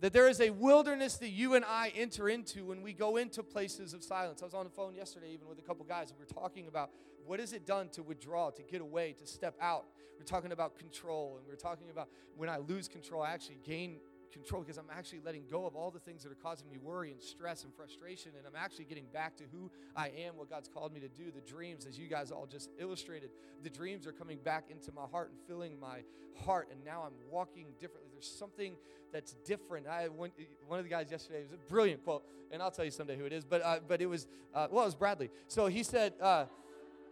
[0.00, 3.42] That there is a wilderness that you and I enter into when we go into
[3.42, 4.40] places of silence.
[4.40, 6.68] I was on the phone yesterday, even with a couple guys, and we were talking
[6.68, 6.90] about
[7.26, 9.84] what has it done to withdraw, to get away, to step out.
[10.18, 13.98] We're talking about control, and we're talking about when I lose control, I actually gain
[14.30, 17.10] control because I'm actually letting go of all the things that are causing me worry
[17.10, 18.32] and stress and frustration.
[18.38, 21.30] And I'm actually getting back to who I am, what God's called me to do.
[21.30, 23.30] The dreams, as you guys all just illustrated,
[23.62, 26.02] the dreams are coming back into my heart and filling my
[26.44, 26.68] heart.
[26.70, 28.09] And now I'm walking differently.
[28.20, 28.76] There's something
[29.12, 29.86] that's different.
[29.86, 30.34] I went,
[30.68, 33.24] one of the guys yesterday was a brilliant quote, and I'll tell you someday who
[33.24, 33.44] it is.
[33.44, 35.30] But uh, but it was uh, well, it was Bradley.
[35.48, 36.44] So he said uh,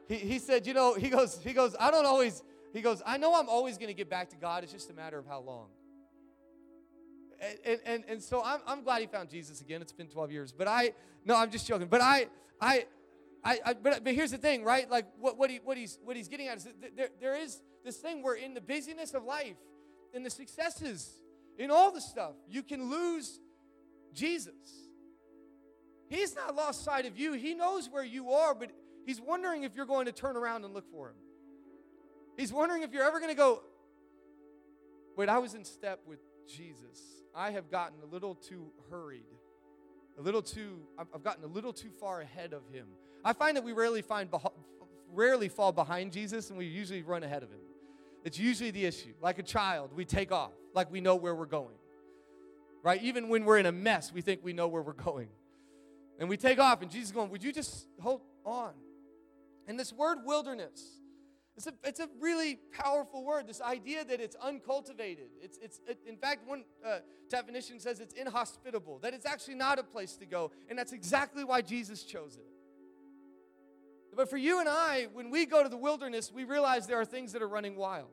[0.06, 2.42] he he said you know he goes he goes I don't always
[2.74, 4.64] he goes I know I'm always going to get back to God.
[4.64, 5.68] It's just a matter of how long
[7.64, 9.80] and, and, and so I'm, I'm glad he found Jesus again.
[9.82, 10.52] It's been 12 years.
[10.52, 10.92] But I,
[11.24, 11.86] no, I'm just joking.
[11.86, 12.26] But I,
[12.60, 12.86] I,
[13.44, 14.90] I, I but, but here's the thing, right?
[14.90, 17.96] Like what, what, he, what, he's, what he's getting at is there, there is this
[17.96, 19.56] thing where in the busyness of life,
[20.14, 21.10] in the successes,
[21.58, 23.40] in all the stuff, you can lose
[24.12, 24.54] Jesus.
[26.08, 27.32] He's not lost sight of you.
[27.34, 28.70] He knows where you are, but
[29.04, 31.16] he's wondering if you're going to turn around and look for him.
[32.36, 33.62] He's wondering if you're ever going to go,
[35.16, 37.00] wait, I was in step with Jesus.
[37.34, 39.26] I have gotten a little too hurried,
[40.18, 42.86] a little too, I've gotten a little too far ahead of him.
[43.24, 44.30] I find that we rarely find,
[45.12, 47.60] rarely fall behind Jesus and we usually run ahead of him.
[48.24, 49.14] It's usually the issue.
[49.20, 51.76] Like a child, we take off, like we know where we're going.
[52.82, 53.02] Right?
[53.02, 55.28] Even when we're in a mess, we think we know where we're going.
[56.18, 58.72] And we take off, and Jesus is going, Would you just hold on?
[59.66, 60.98] And this word wilderness,
[61.56, 65.28] it's a, it's a really powerful word, this idea that it's uncultivated.
[65.42, 69.78] It's, it's, it, in fact, one uh, definition says it's inhospitable, that it's actually not
[69.78, 70.52] a place to go.
[70.68, 72.46] And that's exactly why Jesus chose it.
[74.16, 77.04] But for you and I, when we go to the wilderness, we realize there are
[77.04, 78.08] things that are running wild.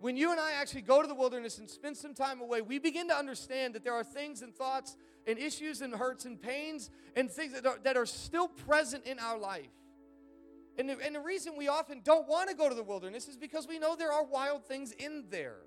[0.00, 2.78] When you and I actually go to the wilderness and spend some time away, we
[2.78, 6.90] begin to understand that there are things and thoughts and issues and hurts and pains
[7.16, 9.70] and things that are, that are still present in our life
[10.78, 13.36] and the, and the reason we often don't want to go to the wilderness is
[13.36, 15.58] because we know there are wild things in there.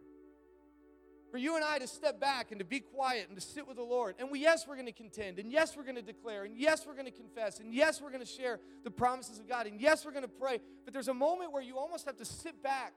[1.31, 3.77] For you and I to step back and to be quiet and to sit with
[3.77, 4.15] the Lord.
[4.17, 5.39] And we, yes, we're going to contend.
[5.39, 6.45] And yes, we're going to declare.
[6.45, 7.59] And yes, we're going to confess.
[7.59, 9.67] And yes, we're going to share the promises of God.
[9.67, 10.59] And yes, we're going to pray.
[10.85, 12.93] But there's a moment where you almost have to sit back.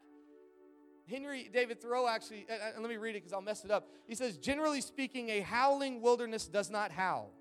[1.09, 3.89] Henry David Thoreau actually, and let me read it because I'll mess it up.
[4.07, 7.33] He says, generally speaking, a howling wilderness does not howl.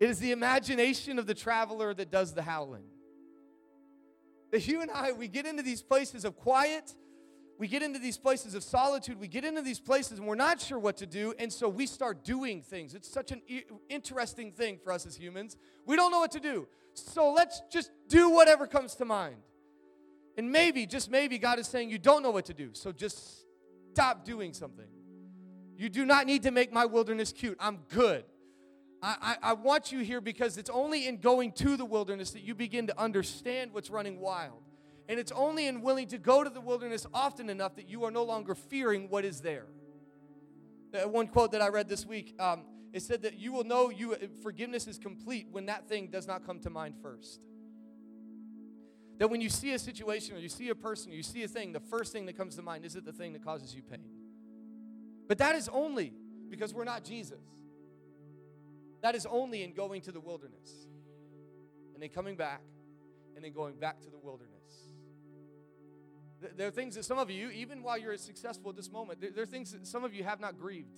[0.00, 2.84] It is the imagination of the traveler that does the howling
[4.50, 6.94] that you and I, we get into these places of quiet,
[7.60, 10.62] we get into these places of solitude, we get into these places and we're not
[10.62, 12.94] sure what to do, and so we start doing things.
[12.94, 13.42] It's such an
[13.90, 15.58] interesting thing for us as humans.
[15.84, 16.68] We don't know what to do.
[16.94, 19.36] So let's just do whatever comes to mind.
[20.38, 22.70] And maybe, just maybe, God is saying you don't know what to do.
[22.72, 23.44] So just
[23.92, 24.88] stop doing something.
[25.76, 27.58] You do not need to make my wilderness cute.
[27.60, 28.24] I'm good.
[29.02, 32.40] I, I, I want you here because it's only in going to the wilderness that
[32.40, 34.62] you begin to understand what's running wild.
[35.10, 38.12] And it's only in willing to go to the wilderness often enough that you are
[38.12, 39.66] no longer fearing what is there.
[40.94, 43.90] Uh, one quote that I read this week, um, it said that you will know
[43.90, 47.40] you forgiveness is complete when that thing does not come to mind first.
[49.18, 51.48] That when you see a situation or you see a person or you see a
[51.48, 54.12] thing, the first thing that comes to mind isn't the thing that causes you pain.
[55.26, 56.12] But that is only
[56.48, 57.42] because we're not Jesus.
[59.02, 60.70] That is only in going to the wilderness
[61.94, 62.62] and then coming back
[63.34, 64.89] and then going back to the wilderness.
[66.56, 69.42] There are things that some of you, even while you're successful at this moment, there,
[69.42, 70.96] are things that some of you have not grieved.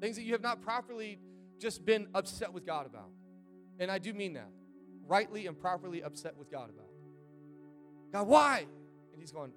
[0.00, 1.18] Things that you have not properly
[1.58, 3.10] just been upset with God about.
[3.78, 4.50] And I do mean that.
[5.06, 6.86] rightly and properly upset with God about.
[8.12, 8.64] God, why?
[9.12, 9.52] And he's going,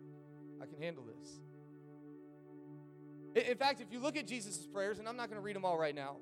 [0.61, 1.39] I can handle this.
[3.47, 5.63] In fact, if you look at Jesus' prayers, and I'm not going to read them
[5.63, 6.17] all right now,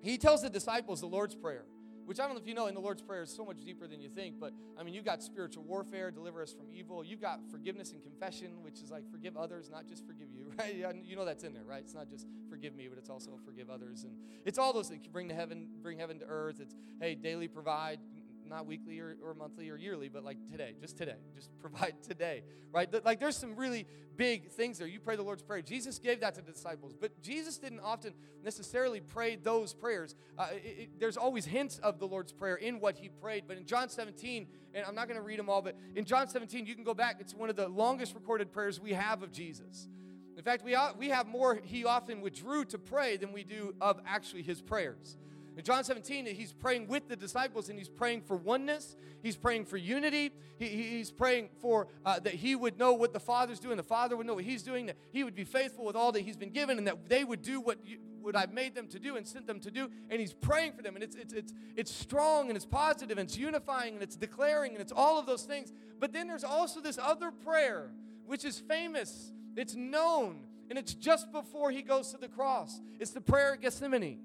[0.00, 1.64] he tells the disciples the Lord's Prayer,
[2.06, 3.86] which I don't know if you know, in the Lord's Prayer is so much deeper
[3.86, 4.38] than you think.
[4.40, 7.04] But I mean, you've got spiritual warfare, deliver us from evil.
[7.04, 10.74] You've got forgiveness and confession, which is like forgive others, not just forgive you, right?
[11.04, 11.80] You know that's in there, right?
[11.80, 14.04] It's not just forgive me, but it's also forgive others.
[14.04, 14.14] And
[14.44, 15.06] it's all those things.
[15.08, 16.60] Bring to heaven, bring heaven to earth.
[16.60, 17.98] It's, hey, daily provide,
[18.48, 22.42] not weekly or, or monthly or yearly, but like today, just today, just provide today,
[22.72, 22.88] right?
[23.04, 24.86] Like there's some really big things there.
[24.86, 25.62] You pray the Lord's Prayer.
[25.62, 28.12] Jesus gave that to the disciples, but Jesus didn't often
[28.44, 30.14] necessarily pray those prayers.
[30.38, 33.56] Uh, it, it, there's always hints of the Lord's Prayer in what he prayed, but
[33.56, 36.66] in John 17, and I'm not going to read them all, but in John 17,
[36.66, 37.16] you can go back.
[37.20, 39.88] It's one of the longest recorded prayers we have of Jesus.
[40.36, 44.00] In fact, we, we have more he often withdrew to pray than we do of
[44.06, 45.16] actually his prayers.
[45.56, 48.94] In John 17, he's praying with the disciples and he's praying for oneness.
[49.22, 50.30] He's praying for unity.
[50.58, 54.18] He, he's praying for uh, that he would know what the Father's doing, the Father
[54.18, 56.50] would know what he's doing, that he would be faithful with all that he's been
[56.50, 59.26] given, and that they would do what, you, what I've made them to do and
[59.26, 59.90] sent them to do.
[60.10, 60.94] And he's praying for them.
[60.94, 64.72] And it's, it's, it's, it's strong and it's positive and it's unifying and it's declaring
[64.72, 65.72] and it's all of those things.
[65.98, 67.92] But then there's also this other prayer,
[68.26, 72.78] which is famous, it's known, and it's just before he goes to the cross.
[73.00, 74.18] It's the prayer at Gethsemane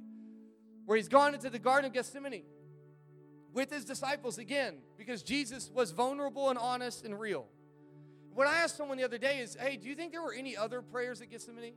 [0.85, 2.43] where he's gone into the Garden of Gethsemane
[3.53, 7.47] with his disciples again because Jesus was vulnerable and honest and real.
[8.33, 10.55] What I asked someone the other day is, hey, do you think there were any
[10.55, 11.73] other prayers at Gethsemane?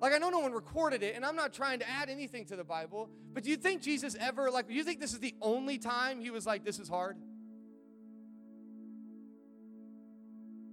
[0.00, 2.56] Like, I know no one recorded it, and I'm not trying to add anything to
[2.56, 5.34] the Bible, but do you think Jesus ever, like, do you think this is the
[5.40, 7.16] only time he was like, this is hard?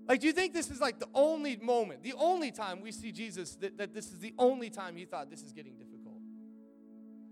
[0.07, 3.11] Like, do you think this is like the only moment, the only time we see
[3.11, 5.88] Jesus, that, that this is the only time he thought this is getting difficult?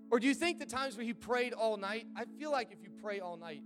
[0.10, 2.06] Or do you think the times where he prayed all night?
[2.16, 3.62] I feel like if you pray all night,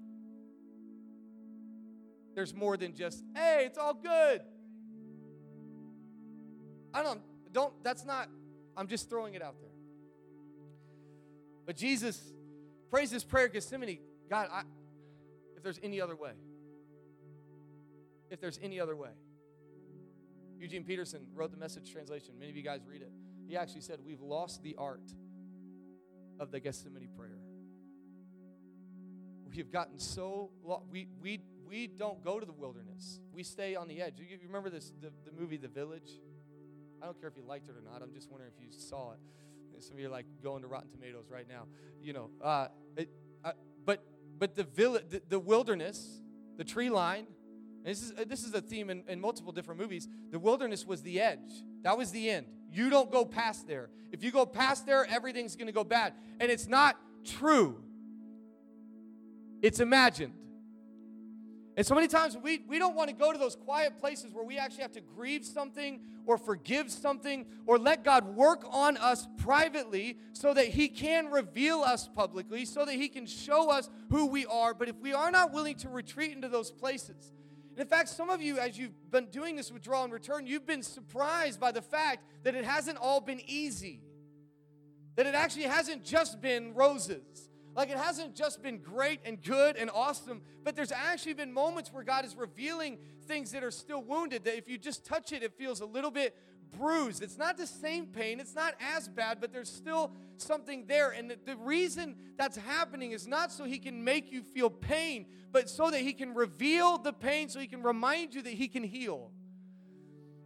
[2.35, 4.41] there's more than just, hey, it's all good.
[6.93, 8.29] I don't, don't, that's not,
[8.75, 9.69] I'm just throwing it out there.
[11.65, 12.19] But Jesus
[12.89, 13.99] prays this prayer Gethsemane
[14.29, 14.61] God, I,
[15.57, 16.31] if there's any other way,
[18.29, 19.09] if there's any other way.
[20.57, 22.35] Eugene Peterson wrote the message translation.
[22.39, 23.11] Many of you guys read it.
[23.47, 25.01] He actually said, We've lost the art
[26.41, 27.37] of the Gethsemane prayer.
[29.55, 30.83] We've gotten so long.
[30.91, 33.19] We, we, we don't go to the wilderness.
[33.31, 34.15] We stay on the edge.
[34.17, 36.19] You, remember this the, the movie The Village?
[37.01, 38.01] I don't care if you liked it or not.
[38.01, 39.19] I'm just wondering if you saw it.
[39.83, 41.63] Some of you are like going to Rotten Tomatoes right now.
[42.01, 43.09] You know, uh, it,
[43.43, 43.53] uh,
[43.85, 44.03] but
[44.37, 46.21] but the, vill- the, the wilderness,
[46.57, 47.27] the tree line,
[47.85, 50.07] this is, this is a theme in, in multiple different movies.
[50.31, 51.39] The wilderness was the edge,
[51.83, 52.47] that was the end.
[52.71, 53.89] You don't go past there.
[54.11, 56.13] If you go past there, everything's going to go bad.
[56.39, 57.81] And it's not true,
[59.61, 60.33] it's imagined.
[61.77, 64.43] And so many times we, we don't want to go to those quiet places where
[64.43, 69.27] we actually have to grieve something or forgive something or let God work on us
[69.37, 74.25] privately so that He can reveal us publicly, so that He can show us who
[74.25, 74.73] we are.
[74.73, 77.31] But if we are not willing to retreat into those places,
[77.77, 80.83] in fact, some of you, as you've been doing this withdrawal and return, you've been
[80.83, 84.01] surprised by the fact that it hasn't all been easy.
[85.15, 87.49] That it actually hasn't just been roses.
[87.75, 91.91] Like it hasn't just been great and good and awesome, but there's actually been moments
[91.93, 94.43] where God is revealing things that are still wounded.
[94.43, 96.35] That if you just touch it, it feels a little bit
[96.77, 97.21] bruised.
[97.23, 101.09] It's not the same pain, it's not as bad, but there's still something there.
[101.09, 105.25] And the, the reason that's happening is not so He can make you feel pain,
[105.51, 108.67] but so that He can reveal the pain, so He can remind you that He
[108.67, 109.31] can heal.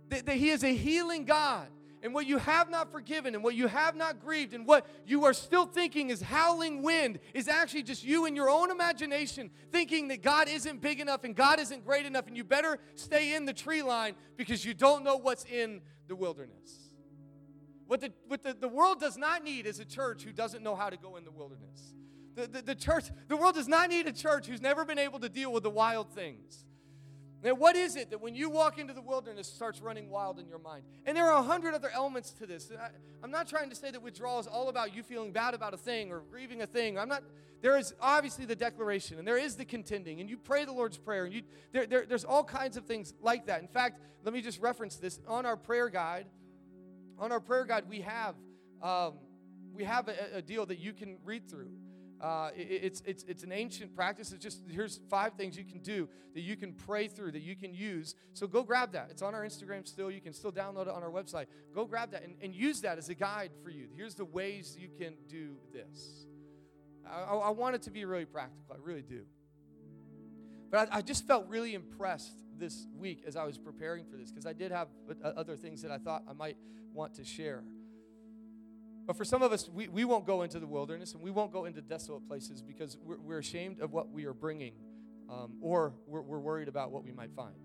[0.09, 1.67] That, that He is a healing God.
[2.05, 5.25] And what you have not forgiven and what you have not grieved and what you
[5.25, 10.09] are still thinking is howling wind is actually just you in your own imagination thinking
[10.09, 13.45] that God isn't big enough and God isn't great enough and you better stay in
[13.45, 16.91] the tree line because you don't know what's in the wilderness.
[17.87, 20.75] What the, what the, the world does not need is a church who doesn't know
[20.75, 21.95] how to go in the wilderness.
[22.35, 25.21] The, the, the church, the world does not need a church who's never been able
[25.21, 26.65] to deal with the wild things.
[27.45, 30.47] Now, what is it that when you walk into the wilderness starts running wild in
[30.47, 30.83] your mind?
[31.05, 32.71] And there are a hundred other elements to this.
[32.71, 32.89] I,
[33.23, 35.77] am not trying to say that withdrawal is all about you feeling bad about a
[35.77, 36.97] thing or grieving a thing.
[36.97, 37.21] I'm not.
[37.61, 40.97] There is obviously the declaration, and there is the contending, and you pray the Lord's
[40.97, 43.61] prayer, and you there, there, there's all kinds of things like that.
[43.61, 46.25] In fact, let me just reference this on our prayer guide.
[47.19, 48.33] On our prayer guide, we have
[48.81, 49.19] um,
[49.71, 51.69] we have a, a deal that you can read through.
[52.21, 54.31] Uh, it, it's, it's, it's an ancient practice.
[54.31, 57.55] It's just here's five things you can do that you can pray through, that you
[57.55, 58.15] can use.
[58.33, 59.07] So go grab that.
[59.11, 60.09] It's on our Instagram still.
[60.09, 61.45] You can still download it on our website.
[61.73, 63.87] Go grab that and, and use that as a guide for you.
[63.95, 66.25] Here's the ways you can do this.
[67.09, 68.75] I, I want it to be really practical.
[68.75, 69.23] I really do.
[70.71, 74.31] But I, I just felt really impressed this week as I was preparing for this
[74.31, 74.87] because I did have
[75.23, 76.57] uh, other things that I thought I might
[76.93, 77.63] want to share.
[79.05, 81.51] But for some of us, we, we won't go into the wilderness and we won't
[81.51, 84.73] go into desolate places because we're, we're ashamed of what we are bringing
[85.29, 87.55] um, or we're, we're worried about what we might find.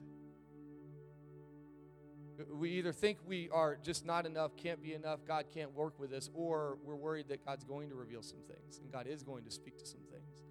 [2.51, 6.13] We either think we are just not enough, can't be enough, God can't work with
[6.13, 9.45] us, or we're worried that God's going to reveal some things and God is going
[9.45, 10.43] to speak to some things.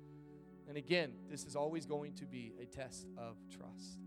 [0.68, 4.00] And again, this is always going to be a test of trust.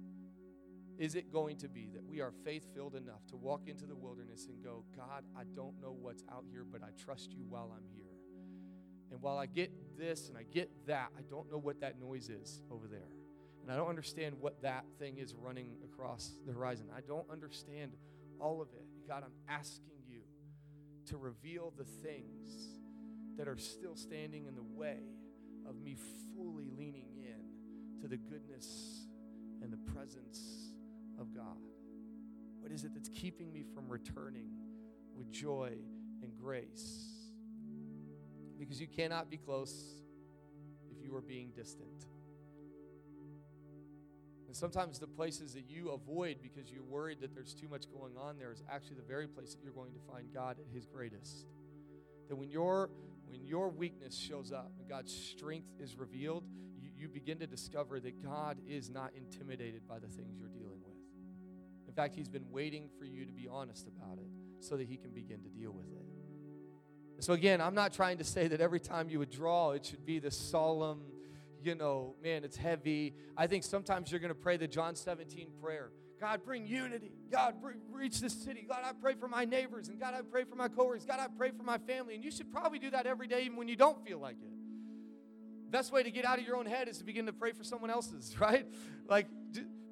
[1.03, 3.97] Is it going to be that we are faith filled enough to walk into the
[3.97, 7.73] wilderness and go, God, I don't know what's out here, but I trust you while
[7.77, 8.13] I'm here?
[9.11, 12.29] And while I get this and I get that, I don't know what that noise
[12.29, 13.09] is over there.
[13.63, 16.87] And I don't understand what that thing is running across the horizon.
[16.97, 17.97] I don't understand
[18.39, 18.87] all of it.
[19.09, 20.21] God, I'm asking you
[21.07, 22.79] to reveal the things
[23.39, 25.01] that are still standing in the way
[25.69, 25.97] of me
[26.37, 29.09] fully leaning in to the goodness
[29.63, 30.72] and the presence
[31.23, 31.57] of God.
[32.61, 34.51] What is it that's keeping me from returning
[35.17, 35.73] with joy
[36.23, 37.07] and grace?
[38.59, 39.73] Because you cannot be close
[40.91, 42.07] if you are being distant.
[44.47, 48.19] And sometimes the places that you avoid because you're worried that there's too much going
[48.19, 50.85] on there is actually the very place that you're going to find God at His
[50.85, 51.47] greatest.
[52.29, 52.91] That when your
[53.29, 56.45] when your weakness shows up and God's strength is revealed,
[56.79, 60.82] you, you begin to discover that God is not intimidated by the things you're dealing.
[61.93, 64.27] In fact, He's been waiting for you to be honest about it
[64.61, 66.07] so that He can begin to deal with it.
[67.23, 70.19] So, again, I'm not trying to say that every time you withdraw, it should be
[70.19, 71.03] this solemn,
[71.63, 73.15] you know, man, it's heavy.
[73.37, 75.91] I think sometimes you're going to pray the John 17 prayer.
[76.19, 77.13] God, bring unity.
[77.31, 78.65] God, bring, reach this city.
[78.67, 79.89] God, I pray for my neighbors.
[79.89, 81.05] And God, I pray for my coworkers.
[81.05, 82.15] God, I pray for my family.
[82.15, 85.71] And you should probably do that every day, even when you don't feel like it.
[85.71, 87.65] Best way to get out of your own head is to begin to pray for
[87.65, 88.67] someone else's, right?
[89.07, 89.27] Like,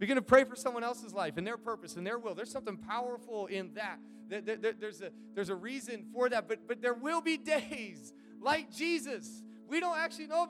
[0.00, 2.34] begin to pray for someone else's life and their purpose and their will.
[2.34, 4.00] There's something powerful in that.
[4.28, 6.48] There, there, there's, a, there's a reason for that.
[6.48, 9.42] But, but there will be days like Jesus.
[9.68, 10.48] We don't actually know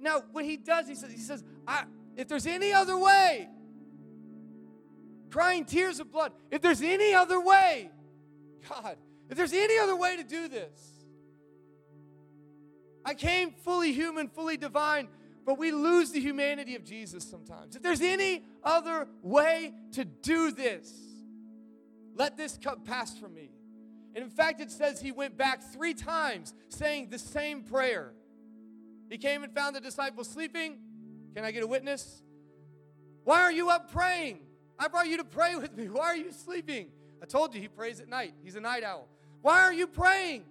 [0.00, 1.42] now, what he does, he says, he says,
[2.16, 3.48] if there's any other way,
[5.30, 7.90] crying tears of blood, if there's any other way,
[8.68, 8.96] God,
[9.28, 11.04] if there's any other way to do this,
[13.04, 15.08] I came fully human, fully divine,
[15.48, 17.74] but we lose the humanity of Jesus sometimes.
[17.74, 20.92] If there's any other way to do this,
[22.14, 23.48] let this cup pass from me.
[24.14, 28.12] And in fact, it says he went back three times saying the same prayer.
[29.08, 30.80] He came and found the disciples sleeping.
[31.34, 32.20] Can I get a witness?
[33.24, 34.40] Why are you up praying?
[34.78, 35.84] I brought you to pray with me.
[35.88, 36.88] Why are you sleeping?
[37.22, 38.34] I told you he prays at night.
[38.44, 39.08] He's a night owl.
[39.40, 40.44] Why are you praying?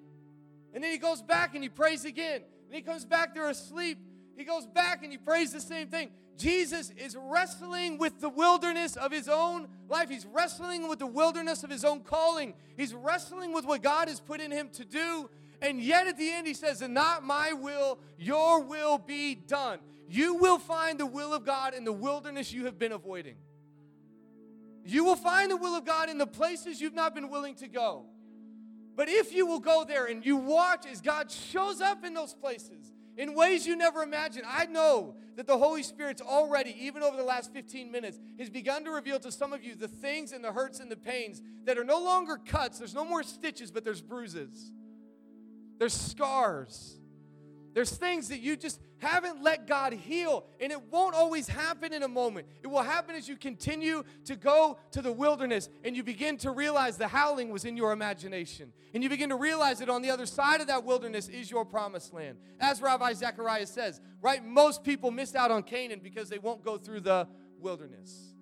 [0.74, 2.42] And then he goes back and he prays again.
[2.66, 4.00] And he comes back, they're asleep.
[4.38, 6.12] He goes back and he prays the same thing.
[6.38, 10.10] Jesus is wrestling with the wilderness of his own life.
[10.10, 12.54] He's wrestling with the wilderness of his own calling.
[12.78, 15.30] He's wrestling with what God has put in him to do.
[15.60, 19.80] And yet at the end, he says, And not my will, your will be done.
[20.08, 23.38] You will find the will of God in the wilderness you have been avoiding.
[24.86, 27.68] You will find the will of God in the places you've not been willing to
[27.68, 28.06] go.
[28.96, 32.36] But if you will go there and you watch as God shows up in those
[32.36, 32.77] places
[33.18, 37.24] in ways you never imagined, I know that the Holy Spirit's already, even over the
[37.24, 40.52] last 15 minutes, has begun to reveal to some of you the things and the
[40.52, 42.78] hurts and the pains that are no longer cuts.
[42.78, 44.72] There's no more stitches, but there's bruises.
[45.80, 47.00] There's scars.
[47.78, 50.46] There's things that you just haven't let God heal.
[50.60, 52.48] And it won't always happen in a moment.
[52.64, 56.50] It will happen as you continue to go to the wilderness and you begin to
[56.50, 58.74] realize the howling was in your imagination.
[58.96, 61.66] And you begin to realize that on the other side of that wilderness is your
[61.66, 62.40] promised land.
[62.60, 64.44] As Rabbi Zechariah says, right?
[64.44, 67.28] Most people miss out on Canaan because they won't go through the
[67.60, 68.34] wilderness.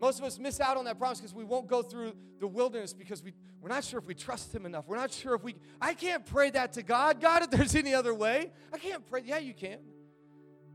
[0.00, 2.92] Most of us miss out on that promise because we won't go through the wilderness
[2.92, 4.86] because we, we're not sure if we trust Him enough.
[4.86, 7.20] We're not sure if we, I can't pray that to God.
[7.20, 9.22] God, if there's any other way, I can't pray.
[9.24, 9.78] Yeah, you can.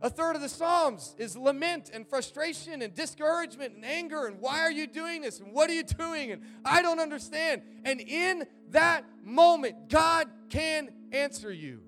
[0.01, 4.61] A third of the Psalms is lament and frustration and discouragement and anger and why
[4.61, 7.63] are you doing this and what are you doing and I don't understand.
[7.83, 11.81] And in that moment, God can answer you.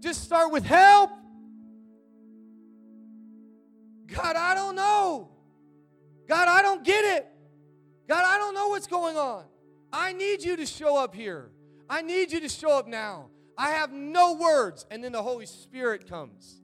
[0.00, 1.10] Just start with help.
[4.12, 5.30] God, I don't know.
[6.28, 7.26] God, I don't get it.
[8.08, 9.44] God, I don't know what's going on.
[9.92, 11.50] I need you to show up here.
[11.88, 13.28] I need you to show up now.
[13.56, 14.86] I have no words.
[14.90, 16.62] And then the Holy Spirit comes.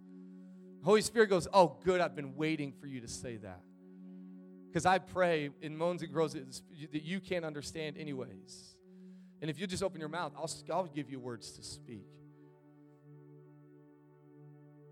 [0.83, 3.61] Holy Spirit goes, Oh, good, I've been waiting for you to say that.
[4.69, 8.77] Because I pray in moans and groans that you can't understand, anyways.
[9.41, 12.07] And if you just open your mouth, I'll, I'll give you words to speak.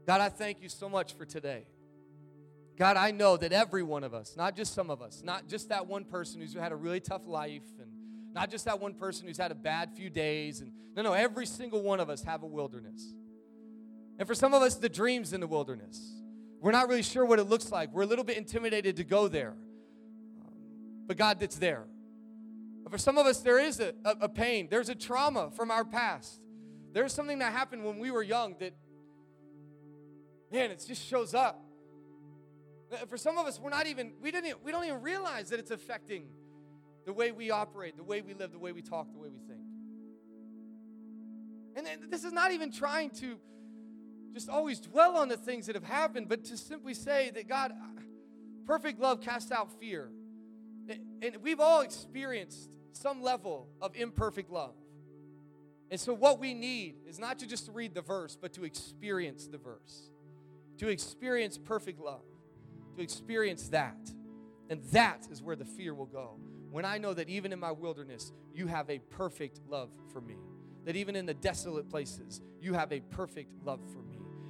[0.07, 1.67] God, I thank you so much for today.
[2.77, 5.71] God, I know that every one of us, not just some of us, not just
[5.71, 7.91] that one person who's had a really tough life and
[8.35, 11.47] not just that one person who's had a bad few days and no no, every
[11.47, 13.15] single one of us have a wilderness.
[14.19, 16.17] And for some of us the dreams in the wilderness.
[16.61, 17.93] We're not really sure what it looks like.
[17.93, 19.55] We're a little bit intimidated to go there.
[20.41, 20.53] Um,
[21.07, 21.85] but God, it's there.
[22.83, 24.69] But for some of us, there is a, a, a pain.
[24.71, 26.41] There's a trauma from our past.
[26.93, 28.75] There's something that happened when we were young that,
[30.51, 31.66] man, it just shows up.
[32.93, 35.59] Uh, for some of us, we're not even, we didn't we don't even realize that
[35.59, 36.29] it's affecting
[37.05, 39.39] the way we operate, the way we live, the way we talk, the way we
[39.39, 39.61] think.
[41.77, 43.37] And this is not even trying to
[44.33, 47.73] just always dwell on the things that have happened, but to simply say that God,
[47.73, 48.01] uh,
[48.67, 50.11] perfect love casts out fear.
[51.23, 54.75] And we've all experienced some level of imperfect love.
[55.91, 59.47] And so, what we need is not to just read the verse, but to experience
[59.47, 60.11] the verse,
[60.79, 62.25] to experience perfect love,
[62.97, 63.97] to experience that.
[64.69, 66.39] And that is where the fear will go.
[66.71, 70.37] When I know that even in my wilderness, you have a perfect love for me,
[70.85, 74.06] that even in the desolate places, you have a perfect love for me.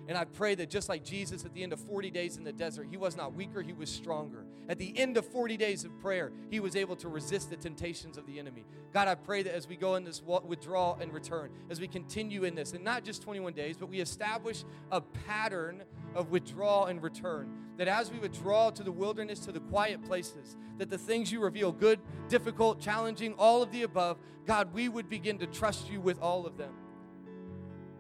[0.09, 2.53] And I pray that just like Jesus at the end of 40 days in the
[2.53, 4.45] desert, he was not weaker, he was stronger.
[4.69, 8.17] At the end of 40 days of prayer, he was able to resist the temptations
[8.17, 8.65] of the enemy.
[8.93, 12.45] God, I pray that as we go in this withdrawal and return, as we continue
[12.45, 15.83] in this, and not just 21 days, but we establish a pattern
[16.15, 17.51] of withdrawal and return.
[17.77, 21.41] That as we withdraw to the wilderness, to the quiet places, that the things you
[21.41, 21.99] reveal, good,
[22.29, 26.47] difficult, challenging, all of the above, God, we would begin to trust you with all
[26.47, 26.73] of them.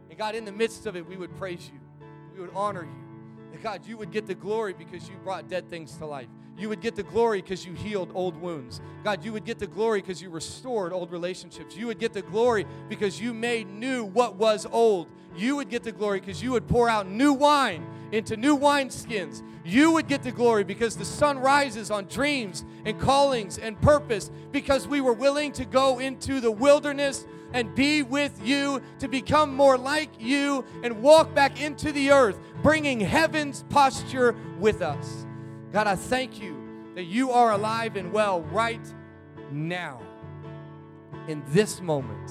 [0.09, 1.80] And God, in the midst of it, we would praise you
[2.37, 3.59] we would honor you.
[3.62, 6.28] God, you would get the glory because you brought dead things to life.
[6.59, 8.80] You would get the glory because you healed old wounds.
[9.03, 11.74] God, you would get the glory because you restored old relationships.
[11.74, 15.09] You would get the glory because you made new what was old.
[15.34, 19.43] You would get the glory because you would pour out new wine into new wineskins.
[19.64, 24.30] You would get the glory because the sun rises on dreams and callings and purpose
[24.53, 27.26] because we were willing to go into the wilderness
[27.57, 32.38] and be with you, to become more like you, and walk back into the earth,
[32.62, 35.26] bringing heaven's posture with us.
[35.72, 36.54] God, I thank you
[36.94, 38.86] that you are alive and well right
[39.50, 40.02] now,
[41.28, 42.30] in this moment.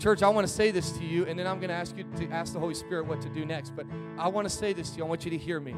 [0.00, 2.04] Church, I want to say this to you, and then I'm going to ask you
[2.16, 3.70] to ask the Holy Spirit what to do next.
[3.76, 3.86] But
[4.18, 5.04] I want to say this to you.
[5.04, 5.76] I want you to hear me.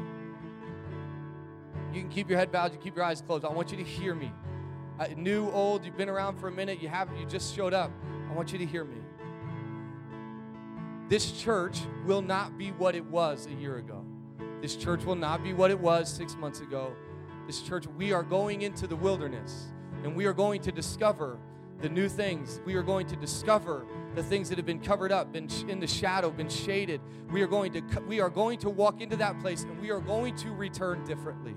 [1.93, 3.45] You can keep your head bowed, you keep your eyes closed.
[3.45, 4.31] I want you to hear me
[5.15, 7.91] new, old, you've been around for a minute, you have you just showed up.
[8.29, 8.97] I want you to hear me.
[11.07, 14.05] This church will not be what it was a year ago.
[14.61, 16.93] This church will not be what it was 6 months ago.
[17.47, 19.67] This church we are going into the wilderness
[20.03, 21.39] and we are going to discover
[21.81, 22.61] the new things.
[22.65, 23.85] We are going to discover
[24.15, 26.99] the things that have been covered up, been in the shadow, been shaded.
[27.31, 30.01] We are going to we are going to walk into that place and we are
[30.01, 31.55] going to return differently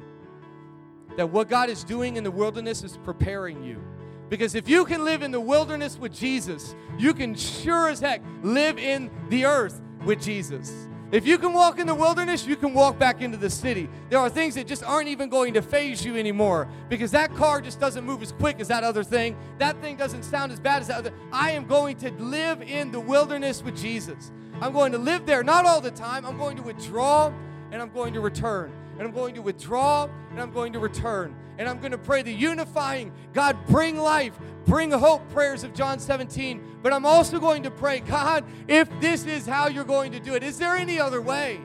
[1.17, 3.83] that what God is doing in the wilderness is preparing you.
[4.29, 8.23] Because if you can live in the wilderness with Jesus, you can sure as heck
[8.43, 10.89] live in the earth with Jesus.
[11.11, 13.91] If you can walk in the wilderness, you can walk back into the city.
[14.09, 17.61] There are things that just aren't even going to faze you anymore because that car
[17.61, 19.37] just doesn't move as quick as that other thing.
[19.59, 21.13] That thing doesn't sound as bad as that other.
[21.31, 24.33] I am going to live in the wilderness with Jesus.
[24.63, 26.25] I'm going to live there, not all the time.
[26.25, 27.31] I'm going to withdraw
[27.71, 28.73] and I'm going to return
[29.03, 31.35] and I'm going to withdraw and I'm going to return.
[31.59, 35.99] And I'm going to pray the unifying, God, bring life, bring hope prayers of John
[35.99, 36.63] 17.
[36.85, 40.37] But I'm also going to pray, God, if this is how you're going to do
[40.37, 41.61] it, is there any other way?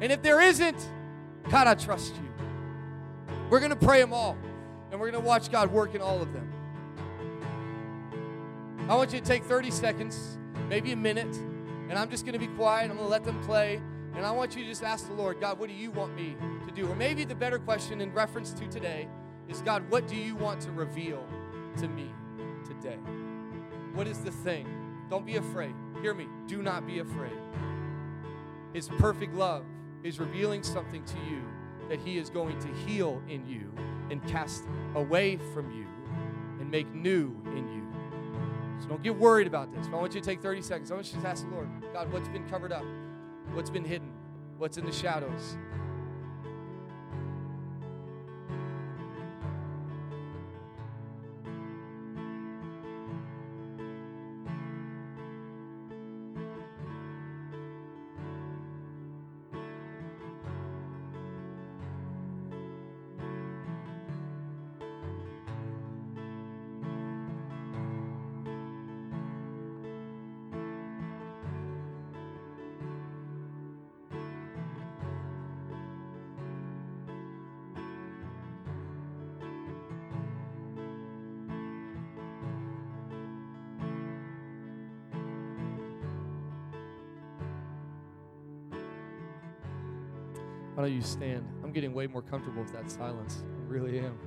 [0.00, 0.78] And if there isn't,
[1.50, 3.34] God, I trust you.
[3.50, 4.38] We're going to pray them all,
[4.90, 6.50] and we're going to watch God work in all of them.
[8.88, 11.36] I want you to take 30 seconds, maybe a minute,
[11.90, 12.90] and I'm just going to be quiet.
[12.90, 13.82] I'm going to let them play.
[14.20, 16.36] And I want you to just ask the Lord, God, what do you want me
[16.66, 16.86] to do?
[16.86, 19.08] Or maybe the better question in reference to today
[19.48, 21.24] is, God, what do you want to reveal
[21.78, 22.10] to me
[22.62, 22.98] today?
[23.94, 24.66] What is the thing?
[25.08, 25.74] Don't be afraid.
[26.02, 26.26] Hear me.
[26.46, 27.32] Do not be afraid.
[28.74, 29.64] His perfect love
[30.02, 31.42] is revealing something to you
[31.88, 33.72] that He is going to heal in you
[34.10, 34.64] and cast
[34.96, 35.86] away from you
[36.60, 38.82] and make new in you.
[38.82, 39.86] So don't get worried about this.
[39.86, 40.90] But I want you to take 30 seconds.
[40.90, 42.84] I want you to ask the Lord, God, what's been covered up?
[43.52, 44.12] What's been hidden?
[44.58, 45.56] What's in the shadows?
[90.92, 91.46] You stand?
[91.62, 93.42] I'm getting way more comfortable with that silence.
[93.42, 94.18] I really am.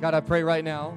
[0.00, 0.96] God, I pray right now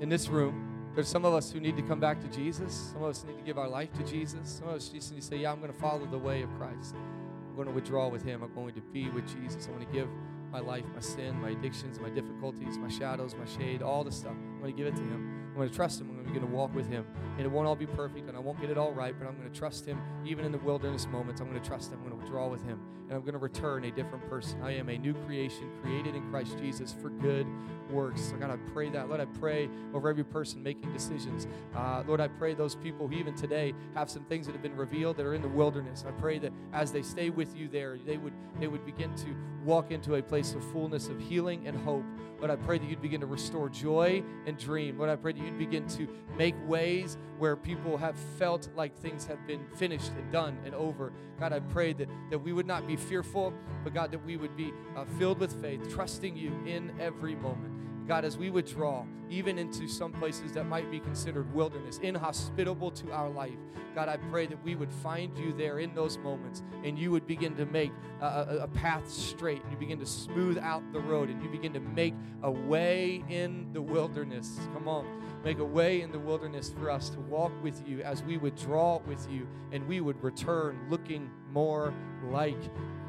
[0.00, 0.64] in this room,
[0.94, 2.92] there's some of us who need to come back to Jesus.
[2.92, 4.48] Some of us need to give our life to Jesus.
[4.48, 6.52] Some of us just need to say, Yeah, I'm going to follow the way of
[6.56, 6.94] Christ.
[6.96, 8.42] I'm going to withdraw with Him.
[8.42, 9.66] I'm going to be with Jesus.
[9.66, 10.08] I'm going to give
[10.50, 14.32] my life, my sin, my addictions, my difficulties, my shadows, my shade, all the stuff.
[14.32, 15.50] I'm going to give it to Him.
[15.50, 16.17] I'm going to trust Him.
[16.28, 17.06] I'm going to walk with Him.
[17.36, 19.36] And it won't all be perfect, and I won't get it all right, but I'm
[19.36, 21.40] going to trust Him even in the wilderness moments.
[21.40, 21.98] I'm going to trust Him.
[21.98, 22.80] I'm going to withdraw with Him.
[23.08, 24.62] And I'm going to return a different person.
[24.62, 27.46] I am a new creation created in Christ Jesus for good
[27.90, 28.20] works.
[28.20, 29.08] So, God, I pray that.
[29.08, 31.46] Lord, I pray over every person making decisions.
[31.74, 34.76] Uh, Lord, I pray those people who even today have some things that have been
[34.76, 36.04] revealed that are in the wilderness.
[36.06, 39.34] I pray that as they stay with you there, they would they would begin to
[39.64, 42.04] walk into a place of fullness of healing and hope.
[42.38, 44.98] Lord, I pray that you'd begin to restore joy and dream.
[44.98, 49.26] Lord, I pray that you'd begin to make ways where people have felt like things
[49.26, 51.12] have been finished and done and over.
[51.38, 53.52] God, I pray that, that we would not be fearful,
[53.84, 57.72] but God, that we would be uh, filled with faith, trusting you in every moment.
[58.08, 63.12] God, as we withdraw, even into some places that might be considered wilderness, inhospitable to
[63.12, 63.58] our life,
[63.94, 67.26] God, I pray that we would find you there in those moments and you would
[67.26, 67.92] begin to make
[68.22, 71.72] a, a, path straight and you begin to smooth out the road and you begin
[71.74, 74.58] to make a way in the wilderness.
[74.72, 75.04] Come on,
[75.44, 79.00] make a way in the wilderness for us to walk with you as we withdraw
[79.06, 81.92] with you and we would return looking more
[82.30, 82.62] like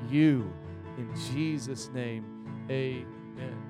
[0.10, 0.52] you.
[0.98, 2.26] In Jesus' name.
[2.70, 3.69] Amen.